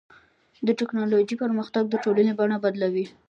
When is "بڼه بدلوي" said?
2.39-3.05